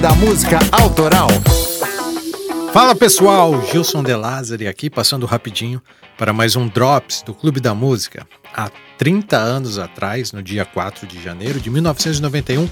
Da 0.00 0.14
Música 0.14 0.60
Autoral. 0.70 1.28
Fala 2.72 2.94
pessoal, 2.94 3.60
Gilson 3.66 4.04
De 4.04 4.14
Lázari 4.14 4.68
aqui 4.68 4.88
passando 4.88 5.26
rapidinho 5.26 5.82
para 6.16 6.32
mais 6.32 6.54
um 6.54 6.68
Drops 6.68 7.22
do 7.22 7.34
Clube 7.34 7.58
da 7.58 7.74
Música. 7.74 8.24
Há 8.54 8.70
30 8.96 9.36
anos 9.36 9.76
atrás, 9.76 10.30
no 10.30 10.40
dia 10.40 10.64
4 10.64 11.04
de 11.04 11.20
janeiro 11.20 11.58
de 11.58 11.68
1991, 11.68 12.68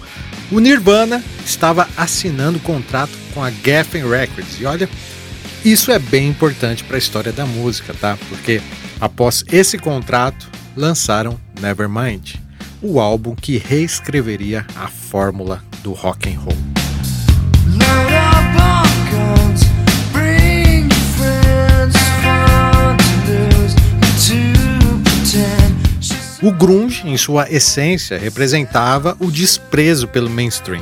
o 0.52 0.60
Nirvana 0.60 1.20
estava 1.44 1.88
assinando 1.96 2.60
contrato 2.60 3.12
com 3.34 3.42
a 3.42 3.50
Geffen 3.50 4.08
Records. 4.08 4.60
E 4.60 4.64
olha, 4.64 4.88
isso 5.64 5.90
é 5.90 5.98
bem 5.98 6.28
importante 6.28 6.84
para 6.84 6.96
a 6.96 6.98
história 6.98 7.32
da 7.32 7.44
música, 7.44 7.92
tá? 8.00 8.16
Porque 8.28 8.62
após 9.00 9.44
esse 9.50 9.78
contrato, 9.78 10.48
lançaram 10.76 11.40
Nevermind, 11.60 12.36
o 12.80 13.00
álbum 13.00 13.34
que 13.34 13.58
reescreveria 13.58 14.64
a 14.76 14.86
fórmula 14.86 15.64
do 15.82 15.92
rock 15.92 16.28
and 16.28 16.38
roll. 16.38 16.75
O 26.46 26.52
grunge, 26.52 27.08
em 27.08 27.16
sua 27.16 27.50
essência, 27.50 28.16
representava 28.16 29.16
o 29.18 29.32
desprezo 29.32 30.06
pelo 30.06 30.30
mainstream. 30.30 30.80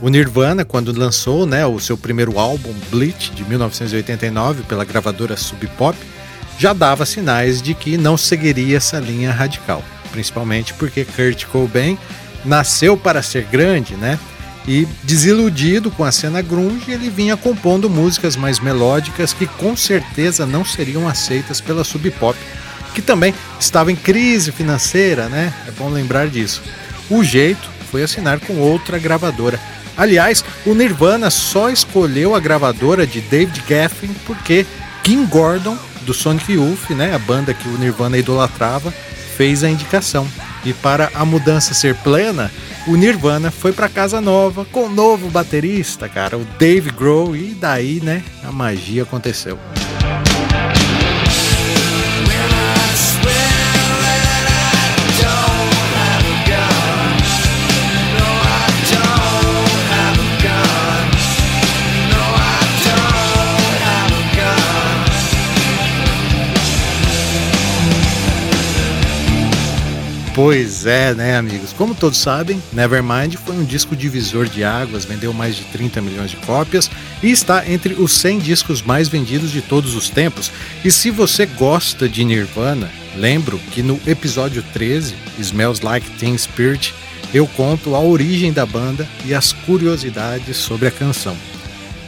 O 0.00 0.08
Nirvana, 0.08 0.64
quando 0.64 0.96
lançou 0.96 1.44
né, 1.44 1.66
o 1.66 1.80
seu 1.80 1.98
primeiro 1.98 2.38
álbum, 2.38 2.72
Bleach, 2.88 3.32
de 3.32 3.42
1989, 3.42 4.62
pela 4.62 4.84
gravadora 4.84 5.36
Sub 5.36 5.66
Pop, 5.76 5.98
já 6.56 6.72
dava 6.72 7.04
sinais 7.04 7.60
de 7.60 7.74
que 7.74 7.96
não 7.96 8.16
seguiria 8.16 8.76
essa 8.76 9.00
linha 9.00 9.32
radical, 9.32 9.82
principalmente 10.12 10.72
porque 10.74 11.04
Kurt 11.04 11.46
Cobain 11.46 11.98
nasceu 12.44 12.96
para 12.96 13.22
ser 13.22 13.42
grande, 13.42 13.96
né? 13.96 14.16
E 14.68 14.86
desiludido 15.02 15.90
com 15.90 16.04
a 16.04 16.12
cena 16.12 16.40
grunge, 16.40 16.92
ele 16.92 17.10
vinha 17.10 17.36
compondo 17.36 17.90
músicas 17.90 18.36
mais 18.36 18.60
melódicas 18.60 19.32
que 19.32 19.48
com 19.48 19.74
certeza 19.76 20.46
não 20.46 20.64
seriam 20.64 21.08
aceitas 21.08 21.60
pela 21.60 21.82
Sub 21.82 22.08
Pop, 22.12 22.38
que 22.96 23.02
também 23.02 23.34
estava 23.60 23.92
em 23.92 23.96
crise 23.96 24.50
financeira, 24.50 25.28
né? 25.28 25.52
É 25.68 25.70
bom 25.70 25.90
lembrar 25.90 26.28
disso. 26.28 26.62
O 27.10 27.22
jeito 27.22 27.68
foi 27.90 28.02
assinar 28.02 28.40
com 28.40 28.54
outra 28.54 28.98
gravadora. 28.98 29.60
Aliás, 29.98 30.42
o 30.64 30.72
Nirvana 30.72 31.30
só 31.30 31.68
escolheu 31.68 32.34
a 32.34 32.40
gravadora 32.40 33.06
de 33.06 33.20
David 33.20 33.62
Geffen 33.68 34.10
porque 34.26 34.64
Kim 35.02 35.26
Gordon 35.26 35.76
do 36.06 36.14
Sonic 36.14 36.54
Youth, 36.54 36.90
né, 36.90 37.14
a 37.14 37.18
banda 37.18 37.52
que 37.52 37.68
o 37.68 37.76
Nirvana 37.76 38.16
idolatrava, 38.16 38.90
fez 39.36 39.62
a 39.62 39.68
indicação. 39.68 40.26
E 40.64 40.72
para 40.72 41.10
a 41.12 41.24
mudança 41.24 41.74
ser 41.74 41.94
plena, 41.96 42.50
o 42.86 42.96
Nirvana 42.96 43.50
foi 43.50 43.72
para 43.72 43.90
casa 43.90 44.22
nova 44.22 44.64
com 44.64 44.84
o 44.84 44.86
um 44.86 44.94
novo 44.94 45.28
baterista, 45.28 46.08
cara, 46.08 46.38
o 46.38 46.46
Dave 46.58 46.90
Grohl, 46.90 47.36
e 47.36 47.54
daí, 47.60 48.00
né, 48.02 48.22
a 48.42 48.50
magia 48.50 49.02
aconteceu. 49.02 49.58
Pois 70.36 70.84
é, 70.84 71.14
né, 71.14 71.34
amigos? 71.34 71.72
Como 71.72 71.94
todos 71.94 72.18
sabem, 72.18 72.62
Nevermind 72.70 73.36
foi 73.36 73.56
um 73.56 73.64
disco 73.64 73.96
divisor 73.96 74.44
de 74.46 74.62
águas, 74.62 75.06
vendeu 75.06 75.32
mais 75.32 75.56
de 75.56 75.64
30 75.64 76.02
milhões 76.02 76.30
de 76.30 76.36
cópias 76.36 76.90
e 77.22 77.30
está 77.30 77.66
entre 77.66 77.94
os 77.94 78.12
100 78.12 78.40
discos 78.40 78.82
mais 78.82 79.08
vendidos 79.08 79.50
de 79.50 79.62
todos 79.62 79.94
os 79.94 80.10
tempos. 80.10 80.52
E 80.84 80.90
se 80.90 81.10
você 81.10 81.46
gosta 81.46 82.06
de 82.06 82.22
Nirvana, 82.22 82.90
lembro 83.16 83.58
que 83.70 83.82
no 83.82 83.98
episódio 84.06 84.62
13, 84.74 85.14
Smells 85.38 85.82
Like 85.82 86.06
Teen 86.18 86.36
Spirit, 86.36 86.94
eu 87.32 87.46
conto 87.46 87.94
a 87.94 88.00
origem 88.00 88.52
da 88.52 88.66
banda 88.66 89.08
e 89.24 89.32
as 89.32 89.54
curiosidades 89.54 90.58
sobre 90.58 90.86
a 90.86 90.90
canção. 90.90 91.34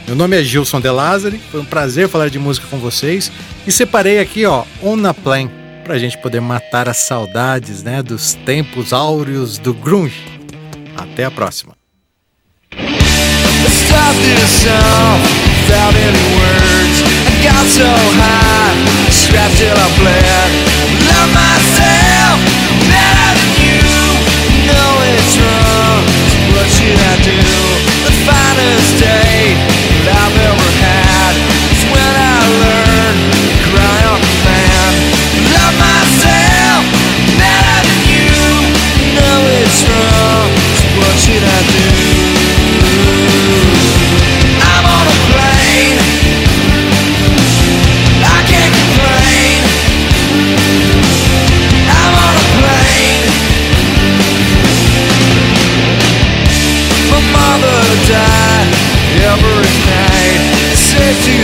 Meu 0.05 0.15
nome 0.15 0.39
é 0.39 0.43
Gilson 0.43 0.79
De 0.79 0.89
Lázari, 0.91 1.41
foi 1.49 1.61
um 1.61 1.65
prazer 1.65 2.07
falar 2.07 2.29
de 2.29 2.37
música 2.37 2.67
com 2.69 2.77
vocês 2.77 3.31
e 3.65 3.71
separei 3.71 4.19
aqui, 4.19 4.45
ó, 4.45 4.65
On 4.83 5.03
a 5.03 5.15
Plane 5.15 5.58
para 5.89 5.95
a 5.95 5.99
gente 5.99 6.19
poder 6.19 6.39
matar 6.39 6.87
as 6.87 6.97
saudades 6.97 7.81
né, 7.81 8.03
dos 8.03 8.35
tempos 8.45 8.93
áureos 8.93 9.57
do 9.57 9.73
grunge. 9.73 10.23
Até 10.95 11.25
a 11.25 11.31
próxima. 11.31 11.75
What 20.31 20.58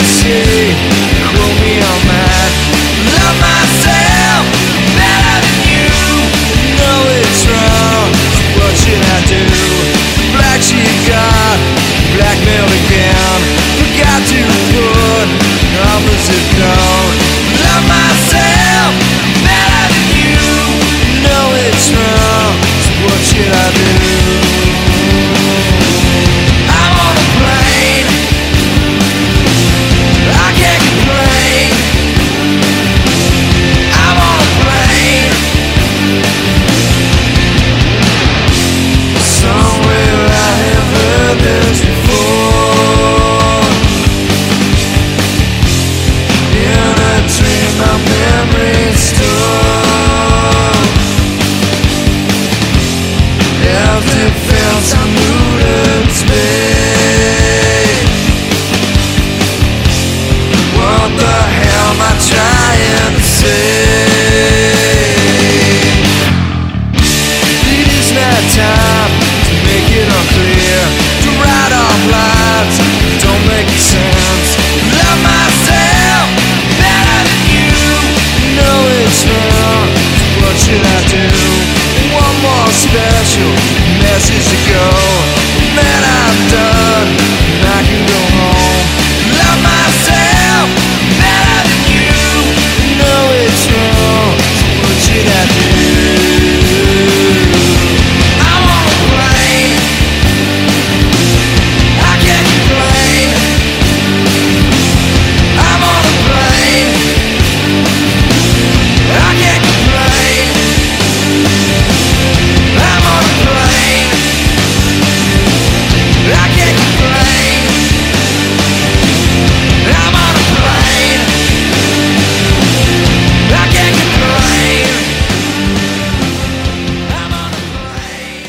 see 0.05 0.44